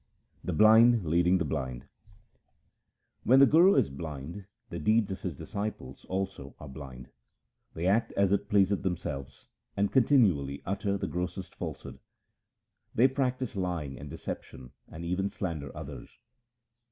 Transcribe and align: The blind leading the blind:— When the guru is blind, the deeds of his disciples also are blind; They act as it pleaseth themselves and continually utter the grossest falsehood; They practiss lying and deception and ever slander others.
The 0.43 0.51
blind 0.51 1.05
leading 1.05 1.37
the 1.37 1.45
blind:— 1.45 1.85
When 3.23 3.39
the 3.39 3.45
guru 3.45 3.75
is 3.75 3.91
blind, 3.91 4.45
the 4.71 4.79
deeds 4.79 5.11
of 5.11 5.21
his 5.21 5.35
disciples 5.35 6.05
also 6.09 6.55
are 6.59 6.67
blind; 6.67 7.11
They 7.75 7.85
act 7.85 8.11
as 8.13 8.31
it 8.31 8.49
pleaseth 8.49 8.81
themselves 8.81 9.45
and 9.77 9.91
continually 9.91 10.63
utter 10.65 10.97
the 10.97 11.05
grossest 11.05 11.53
falsehood; 11.53 11.99
They 12.95 13.07
practiss 13.09 13.55
lying 13.55 13.99
and 13.99 14.09
deception 14.09 14.71
and 14.87 15.05
ever 15.05 15.29
slander 15.29 15.69
others. 15.77 16.09